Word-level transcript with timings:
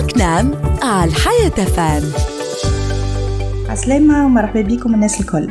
بوكنام 0.00 0.52
على 0.82 1.10
الحياة 1.10 1.64
فام. 1.64 2.02
عسلامة 3.68 4.26
ومرحبا 4.26 4.60
بكم 4.60 4.94
الناس 4.94 5.20
الكل. 5.20 5.50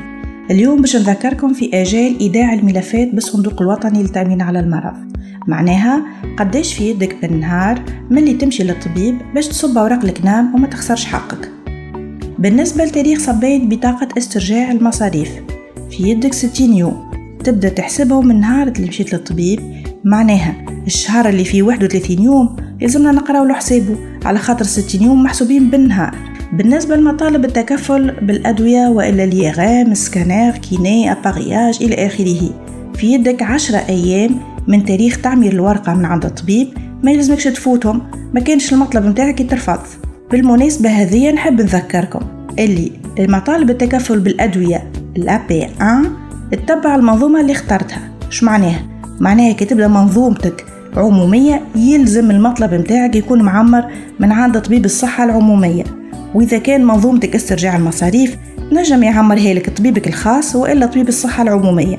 اليوم 0.51 0.81
باش 0.81 0.95
نذكركم 0.95 1.53
في 1.53 1.81
آجال 1.81 2.19
إيداع 2.19 2.53
الملفات 2.53 3.13
بالصندوق 3.13 3.61
الوطني 3.61 4.01
للتأمين 4.01 4.41
على 4.41 4.59
المرض. 4.59 4.93
معناها 5.47 6.05
قداش 6.39 6.73
في 6.73 6.89
يدك 6.89 7.17
بالنهار 7.21 7.83
ملي 8.09 8.33
تمشي 8.33 8.63
للطبيب 8.63 9.17
باش 9.35 9.47
تصب 9.47 9.77
أوراق 9.77 10.05
الكنام 10.05 10.55
وما 10.55 10.67
تخسرش 10.67 11.05
حقك. 11.05 11.51
بالنسبة 12.39 12.85
لتاريخ 12.85 13.19
صباية 13.19 13.69
بطاقة 13.69 14.07
استرجاع 14.17 14.71
المصاريف. 14.71 15.29
في 15.91 16.03
يدك 16.03 16.33
60 16.33 16.73
يوم. 16.73 17.11
تبدأ 17.43 17.69
تحسبهم 17.69 18.27
من 18.27 18.39
نهار 18.39 18.67
اللي 18.67 18.87
مشيت 18.87 19.13
للطبيب. 19.13 19.59
معناها 20.03 20.65
الشهر 20.87 21.29
اللي 21.29 21.43
فيه 21.43 21.63
31 21.63 22.21
يوم 22.21 22.55
يلزمنا 22.81 23.11
نقراو 23.11 23.45
له 23.45 23.53
حسابه 23.53 23.95
على 24.25 24.39
خاطر 24.39 24.65
60 24.65 25.01
يوم 25.01 25.23
محسوبين 25.23 25.69
بالنهار. 25.69 26.15
بالنسبة 26.53 26.95
لمطالب 26.95 27.45
التكفل 27.45 28.11
بالأدوية 28.21 28.87
وإلا 28.87 29.23
اليغام 29.23 29.93
سكانير 29.93 30.57
كيني 30.57 31.11
أباغياج 31.11 31.77
إلى 31.81 32.07
آخره. 32.07 32.49
في 32.95 33.13
يدك 33.13 33.43
عشرة 33.43 33.77
أيام 33.77 34.39
من 34.67 34.85
تاريخ 34.85 35.21
تعمير 35.21 35.53
الورقة 35.53 35.93
من 35.93 36.05
عند 36.05 36.25
الطبيب 36.25 36.67
ما 37.03 37.11
يلزمكش 37.11 37.43
تفوتهم. 37.43 38.01
ما 38.33 38.39
كانش 38.39 38.73
المطلب 38.73 39.05
متاعك 39.05 39.41
يترفض. 39.41 39.79
بالمناسبة 40.31 40.89
هذه 40.89 41.31
نحب 41.31 41.61
نذكركم 41.61 42.19
اللي 42.59 42.91
المطالب 43.19 43.69
التكفل 43.69 44.19
بالأدوية 44.19 44.91
الأبي 45.17 45.67
1 45.79 46.05
اتبع 46.53 46.95
المنظومة 46.95 47.41
اللي 47.41 47.51
اخترتها. 47.51 48.11
شو 48.29 48.45
معناها؟ 48.45 48.85
معناها 49.19 49.51
كي 49.51 49.65
تبدأ 49.65 49.87
منظومتك 49.87 50.65
عمومية 50.99 51.61
يلزم 51.75 52.31
المطلب 52.31 52.73
متاعك 52.73 53.15
يكون 53.15 53.41
معمر 53.41 53.85
من 54.19 54.31
عند 54.31 54.61
طبيب 54.61 54.85
الصحة 54.85 55.23
العمومية. 55.23 55.83
وإذا 56.35 56.57
كان 56.57 56.85
منظومتك 56.85 57.35
استرجاع 57.35 57.75
المصاريف 57.75 58.37
نجم 58.71 59.03
يعمرها 59.03 59.53
لك 59.53 59.69
طبيبك 59.69 60.07
الخاص 60.07 60.55
وإلا 60.55 60.85
طبيب 60.85 61.07
الصحة 61.07 61.43
العمومية. 61.43 61.97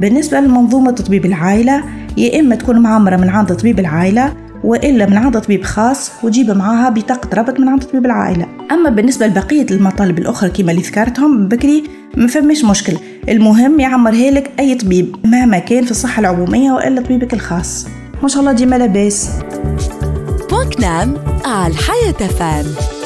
بالنسبة 0.00 0.40
لمنظومة 0.40 0.90
طبيب 0.90 1.26
العائلة 1.26 1.82
يا 2.16 2.40
إما 2.40 2.56
تكون 2.56 2.78
معمرة 2.78 3.16
من 3.16 3.28
عند 3.28 3.54
طبيب 3.54 3.78
العائلة 3.78 4.32
وإلا 4.64 5.06
من 5.06 5.16
عند 5.16 5.40
طبيب 5.40 5.64
خاص 5.64 6.10
وتجيب 6.22 6.50
معاها 6.50 6.90
بطاقة 6.90 7.28
ربط 7.40 7.60
من 7.60 7.68
عند 7.68 7.84
طبيب 7.84 8.06
العائلة. 8.06 8.46
أما 8.72 8.90
بالنسبة 8.90 9.26
لبقية 9.26 9.66
المطالب 9.70 10.18
الأخرى 10.18 10.50
كما 10.50 10.70
اللي 10.72 10.82
ذكرتهم 10.82 11.48
بكري 11.48 11.84
ما 12.16 12.26
فماش 12.26 12.64
مشكل. 12.64 12.96
المهم 13.28 13.80
يعمرها 13.80 14.30
لك 14.30 14.50
أي 14.58 14.74
طبيب 14.74 15.16
مهما 15.24 15.58
كان 15.58 15.84
في 15.84 15.90
الصحة 15.90 16.20
العمومية 16.20 16.72
وإلا 16.72 17.00
طبيبك 17.00 17.34
الخاص. 17.34 17.86
ما 18.22 18.28
شاء 18.28 18.40
الله 18.40 18.52
ديما 18.52 18.76
لاباس. 18.76 19.30
بوكنام 20.50 21.16
على 21.44 21.72
الحياة 21.72 22.12
فام. 22.12 22.99